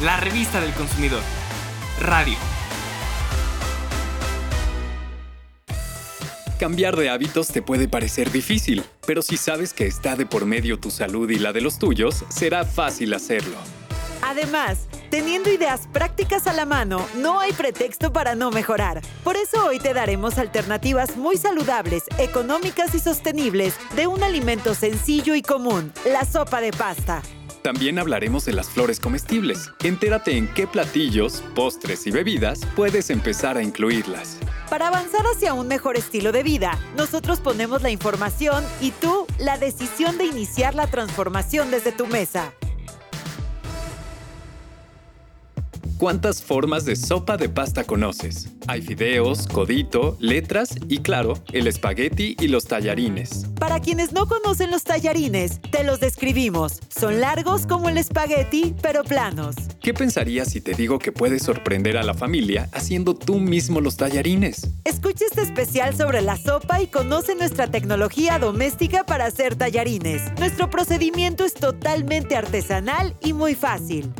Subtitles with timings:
[0.00, 1.22] la revista del consumidor.
[2.00, 2.36] Radio.
[6.58, 10.78] Cambiar de hábitos te puede parecer difícil, pero si sabes que está de por medio
[10.78, 13.56] tu salud y la de los tuyos, será fácil hacerlo.
[14.22, 19.02] Además, teniendo ideas prácticas a la mano, no hay pretexto para no mejorar.
[19.24, 25.34] Por eso hoy te daremos alternativas muy saludables, económicas y sostenibles de un alimento sencillo
[25.34, 27.22] y común, la sopa de pasta.
[27.62, 29.70] También hablaremos de las flores comestibles.
[29.84, 34.38] Entérate en qué platillos, postres y bebidas puedes empezar a incluirlas.
[34.68, 39.58] Para avanzar hacia un mejor estilo de vida, nosotros ponemos la información y tú la
[39.58, 42.52] decisión de iniciar la transformación desde tu mesa.
[46.02, 48.48] ¿Cuántas formas de sopa de pasta conoces?
[48.66, 53.46] Hay fideos, codito, letras y claro, el espagueti y los tallarines.
[53.60, 56.80] Para quienes no conocen los tallarines, te los describimos.
[56.88, 59.54] Son largos como el espagueti, pero planos.
[59.80, 63.96] ¿Qué pensarías si te digo que puedes sorprender a la familia haciendo tú mismo los
[63.96, 64.70] tallarines?
[64.82, 70.36] Escucha este especial sobre la sopa y conoce nuestra tecnología doméstica para hacer tallarines.
[70.40, 74.10] Nuestro procedimiento es totalmente artesanal y muy fácil.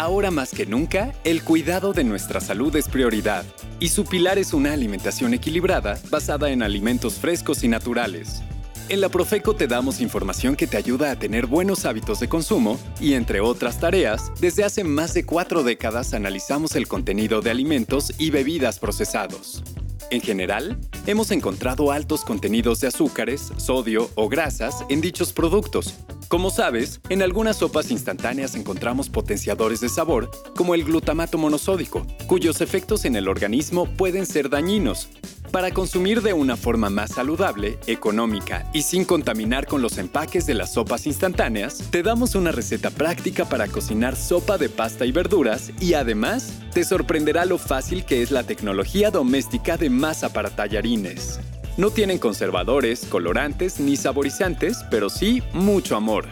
[0.00, 3.44] Ahora más que nunca, el cuidado de nuestra salud es prioridad,
[3.80, 8.40] y su pilar es una alimentación equilibrada basada en alimentos frescos y naturales.
[8.88, 12.80] En la Profeco te damos información que te ayuda a tener buenos hábitos de consumo
[12.98, 18.14] y entre otras tareas, desde hace más de cuatro décadas analizamos el contenido de alimentos
[18.16, 19.62] y bebidas procesados.
[20.10, 25.94] En general, hemos encontrado altos contenidos de azúcares, sodio o grasas en dichos productos.
[26.30, 32.60] Como sabes, en algunas sopas instantáneas encontramos potenciadores de sabor, como el glutamato monosódico, cuyos
[32.60, 35.08] efectos en el organismo pueden ser dañinos,
[35.50, 40.54] para consumir de una forma más saludable, económica y sin contaminar con los empaques de
[40.54, 45.72] las sopas instantáneas, te damos una receta práctica para cocinar sopa de pasta y verduras
[45.80, 51.40] y además te sorprenderá lo fácil que es la tecnología doméstica de masa para tallarines.
[51.80, 56.26] No tienen conservadores, colorantes ni saborizantes, pero sí mucho amor.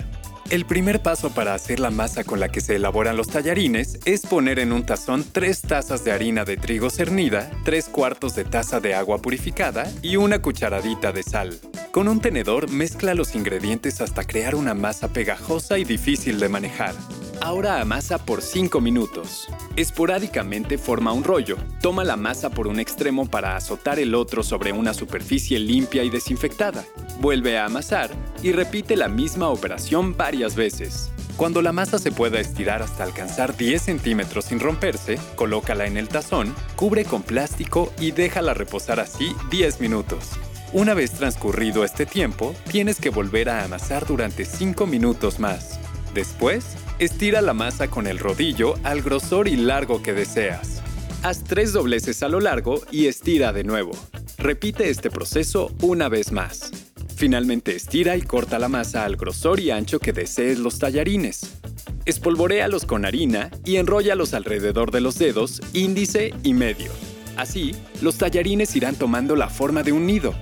[0.50, 4.26] El primer paso para hacer la masa con la que se elaboran los tallarines es
[4.26, 8.80] poner en un tazón 3 tazas de harina de trigo cernida, 3 cuartos de taza
[8.80, 11.58] de agua purificada y una cucharadita de sal.
[11.92, 16.94] Con un tenedor mezcla los ingredientes hasta crear una masa pegajosa y difícil de manejar.
[17.40, 19.48] Ahora amasa por 5 minutos.
[19.76, 21.56] Esporádicamente forma un rollo.
[21.80, 26.10] Toma la masa por un extremo para azotar el otro sobre una superficie limpia y
[26.10, 26.84] desinfectada.
[27.20, 28.10] Vuelve a amasar
[28.42, 31.10] y repite la misma operación varias veces.
[31.36, 36.08] Cuando la masa se pueda estirar hasta alcanzar 10 centímetros sin romperse, colócala en el
[36.08, 40.30] tazón, cubre con plástico y déjala reposar así 10 minutos.
[40.72, 45.78] Una vez transcurrido este tiempo, tienes que volver a amasar durante 5 minutos más.
[46.12, 50.82] Después, estira la masa con el rodillo al grosor y largo que deseas.
[51.22, 53.92] Haz tres dobleces a lo largo y estira de nuevo.
[54.36, 56.70] Repite este proceso una vez más.
[57.16, 61.58] Finalmente estira y corta la masa al grosor y ancho que desees los tallarines.
[62.04, 66.90] Espolvoréalos con harina y enróllalos alrededor de los dedos índice y medio.
[67.36, 70.34] Así, los tallarines irán tomando la forma de un nido.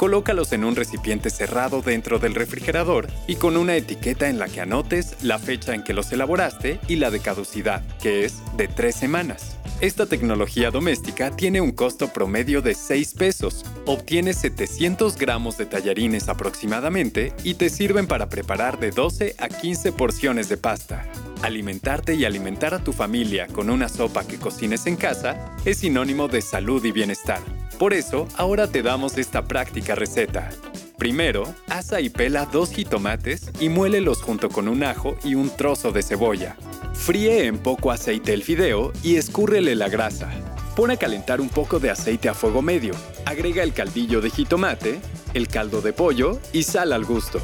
[0.00, 4.62] Colócalos en un recipiente cerrado dentro del refrigerador y con una etiqueta en la que
[4.62, 8.94] anotes la fecha en que los elaboraste y la de caducidad, que es de tres
[8.94, 9.58] semanas.
[9.82, 13.66] Esta tecnología doméstica tiene un costo promedio de 6 pesos.
[13.84, 19.92] Obtienes 700 gramos de tallarines aproximadamente y te sirven para preparar de 12 a 15
[19.92, 21.04] porciones de pasta.
[21.42, 26.26] Alimentarte y alimentar a tu familia con una sopa que cocines en casa es sinónimo
[26.26, 27.59] de salud y bienestar.
[27.80, 30.50] Por eso, ahora te damos esta práctica receta.
[30.98, 35.90] Primero, asa y pela dos jitomates y muélelos junto con un ajo y un trozo
[35.90, 36.58] de cebolla.
[36.92, 40.28] Fríe en poco aceite el fideo y escúrrele la grasa.
[40.76, 42.92] Pon a calentar un poco de aceite a fuego medio.
[43.24, 45.00] Agrega el caldillo de jitomate,
[45.32, 47.40] el caldo de pollo y sal al gusto.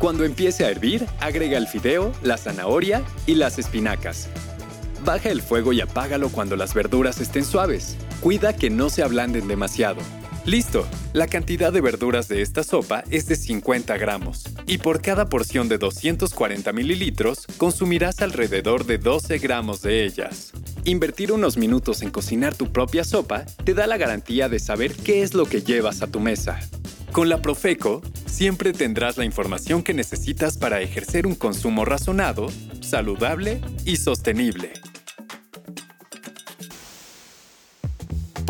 [0.00, 4.28] Cuando empiece a hervir, agrega el fideo, la zanahoria y las espinacas.
[5.06, 7.96] Baja el fuego y apágalo cuando las verduras estén suaves.
[8.20, 10.00] Cuida que no se ablanden demasiado.
[10.44, 15.28] Listo, la cantidad de verduras de esta sopa es de 50 gramos y por cada
[15.28, 20.50] porción de 240 mililitros consumirás alrededor de 12 gramos de ellas.
[20.82, 25.22] Invertir unos minutos en cocinar tu propia sopa te da la garantía de saber qué
[25.22, 26.58] es lo que llevas a tu mesa.
[27.12, 32.48] Con la Profeco, siempre tendrás la información que necesitas para ejercer un consumo razonado,
[32.80, 34.72] saludable y sostenible.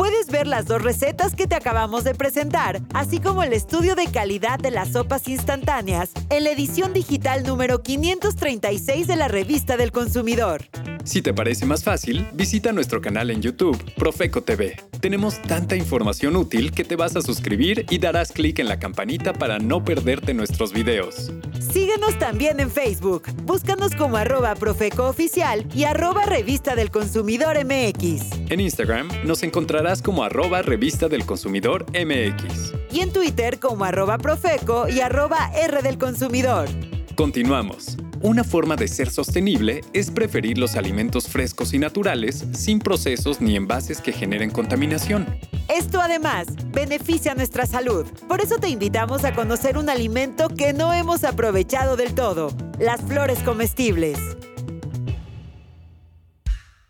[0.07, 4.07] Puedes ver las dos recetas que te acabamos de presentar, así como el estudio de
[4.07, 9.91] calidad de las sopas instantáneas, en la edición digital número 536 de la Revista del
[9.91, 10.63] Consumidor.
[11.03, 14.77] Si te parece más fácil, visita nuestro canal en YouTube, Profeco TV.
[15.07, 19.31] Tenemos tanta información útil que te vas a suscribir y darás clic en la campanita
[19.31, 21.31] para no perderte nuestros videos.
[21.61, 23.23] Síguenos también en Facebook.
[23.43, 28.49] Búscanos como arroba Profeco Oficial y arroba Revista del Consumidor MX.
[28.49, 32.73] En Instagram nos encontrarás como arroba Revista del Consumidor MX.
[32.91, 36.67] Y en Twitter como arroba Profeco y arroba R del Consumidor.
[37.15, 37.95] Continuamos.
[38.21, 43.55] Una forma de ser sostenible es preferir los alimentos frescos y naturales sin procesos ni
[43.55, 45.27] envases que generen contaminación.
[45.67, 48.05] Esto además beneficia nuestra salud.
[48.27, 53.01] Por eso te invitamos a conocer un alimento que no hemos aprovechado del todo, las
[53.01, 54.36] flores comestibles.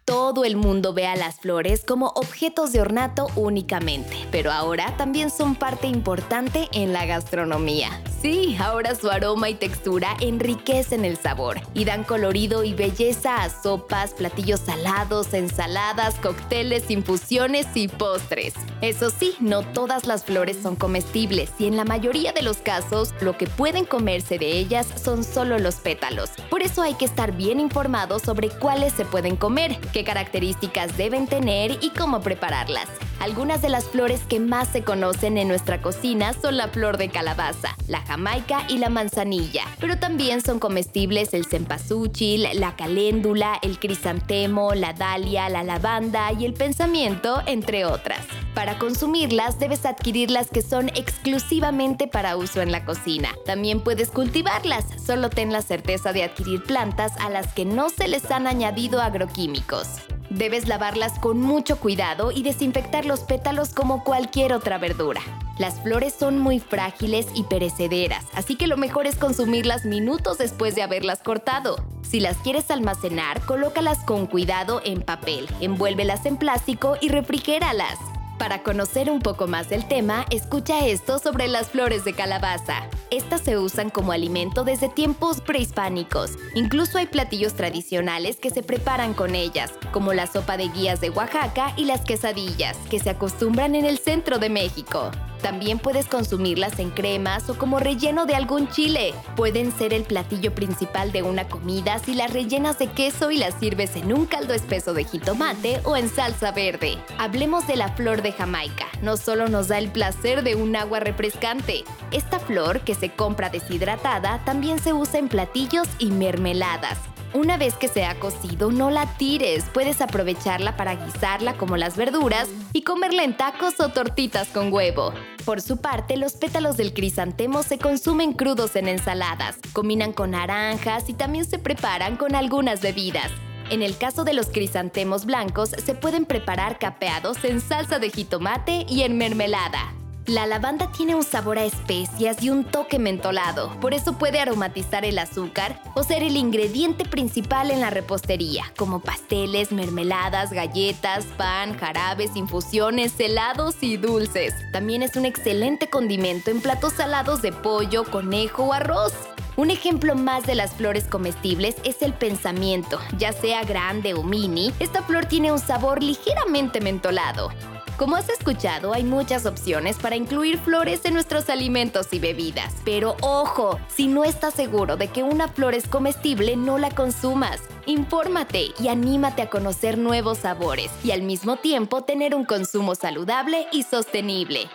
[0.07, 5.29] Todo el mundo ve a las flores como objetos de ornato únicamente, pero ahora también
[5.29, 8.01] son parte importante en la gastronomía.
[8.21, 13.49] Sí, ahora su aroma y textura enriquecen el sabor y dan colorido y belleza a
[13.49, 18.53] sopas, platillos salados, ensaladas, cócteles, infusiones y postres.
[18.81, 23.13] Eso sí, no todas las flores son comestibles y en la mayoría de los casos
[23.19, 26.29] lo que pueden comerse de ellas son solo los pétalos.
[26.49, 31.25] Por eso hay que estar bien informados sobre cuáles se pueden comer, qué características deben
[31.25, 32.87] tener y cómo prepararlas.
[33.19, 37.09] Algunas de las flores que más se conocen en nuestra cocina son la flor de
[37.09, 43.79] calabaza, la jamaica y la manzanilla, pero también son comestibles el cempasúchil, la caléndula, el
[43.79, 48.25] crisantemo, la dalia, la lavanda y el pensamiento, entre otras.
[48.53, 53.29] Para consumirlas debes adquirir las que son exclusivamente para uso en la cocina.
[53.45, 58.07] También puedes cultivarlas, solo ten la certeza de adquirir plantas a las que no se
[58.07, 59.87] les han añadido agroquímicos.
[60.29, 65.21] Debes lavarlas con mucho cuidado y desinfectar los pétalos como cualquier otra verdura.
[65.57, 70.75] Las flores son muy frágiles y perecederas, así que lo mejor es consumirlas minutos después
[70.75, 71.77] de haberlas cortado.
[72.01, 77.97] Si las quieres almacenar, colócalas con cuidado en papel, envuélvelas en plástico y refrigéralas.
[78.37, 82.83] Para conocer un poco más del tema, escucha esto sobre las flores de calabaza.
[83.09, 86.37] Estas se usan como alimento desde tiempos prehispánicos.
[86.53, 91.09] Incluso hay platillos tradicionales que se preparan con ellas, como la sopa de guías de
[91.09, 95.11] Oaxaca y las quesadillas, que se acostumbran en el centro de México.
[95.41, 99.13] También puedes consumirlas en cremas o como relleno de algún chile.
[99.35, 103.53] Pueden ser el platillo principal de una comida si las rellenas de queso y las
[103.55, 106.97] sirves en un caldo espeso de jitomate o en salsa verde.
[107.17, 108.85] Hablemos de la flor de Jamaica.
[109.01, 111.83] No solo nos da el placer de un agua refrescante.
[112.11, 116.97] Esta flor, que se compra deshidratada, también se usa en platillos y mermeladas.
[117.37, 119.65] Una vez que se ha cocido, no la tires.
[119.71, 125.13] Puedes aprovecharla para guisarla como las verduras y comerla en tacos o tortitas con huevo.
[125.45, 131.09] Por su parte, los pétalos del crisantemo se consumen crudos en ensaladas, combinan con naranjas
[131.09, 133.31] y también se preparan con algunas bebidas.
[133.69, 138.87] En el caso de los crisantemos blancos, se pueden preparar capeados en salsa de jitomate
[138.89, 139.93] y en mermelada.
[140.27, 145.05] La lavanda tiene un sabor a especias y un toque mentolado, por eso puede aromatizar
[145.05, 151.77] el azúcar o ser el ingrediente principal en la repostería, como pasteles, mermeladas, galletas, pan,
[151.77, 154.53] jarabes, infusiones, helados y dulces.
[154.73, 159.13] También es un excelente condimento en platos salados de pollo, conejo o arroz.
[159.55, 164.73] Un ejemplo más de las flores comestibles es el pensamiento, ya sea grande o mini,
[164.81, 167.49] esta flor tiene un sabor ligeramente mentolado.
[167.97, 172.75] Como has escuchado, hay muchas opciones para incluir flores en nuestros alimentos y bebidas.
[172.85, 177.59] Pero ojo, si no estás seguro de que una flor es comestible, no la consumas.
[177.87, 183.65] Infórmate y anímate a conocer nuevos sabores y al mismo tiempo tener un consumo saludable
[183.71, 184.69] y sostenible.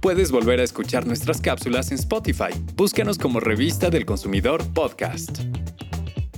[0.00, 2.52] Puedes volver a escuchar nuestras cápsulas en Spotify.
[2.74, 5.38] Búscanos como Revista del Consumidor Podcast.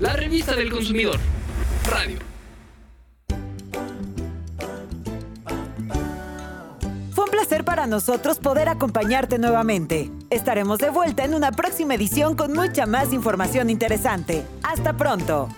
[0.00, 1.20] La revista del consumidor.
[1.88, 2.18] Radio.
[7.12, 10.08] Fue un placer para para nosotros poder acompañarte nuevamente.
[10.30, 14.46] Estaremos de vuelta en una próxima edición con mucha más información interesante.
[14.62, 15.48] Hasta pronto.